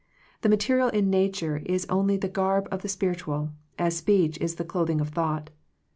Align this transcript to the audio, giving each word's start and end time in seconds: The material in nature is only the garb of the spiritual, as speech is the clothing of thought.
The 0.41 0.49
material 0.49 0.89
in 0.89 1.11
nature 1.11 1.57
is 1.63 1.85
only 1.87 2.17
the 2.17 2.27
garb 2.27 2.67
of 2.71 2.81
the 2.81 2.89
spiritual, 2.89 3.51
as 3.77 3.97
speech 3.97 4.35
is 4.41 4.55
the 4.55 4.65
clothing 4.65 4.99
of 4.99 5.09
thought. 5.09 5.51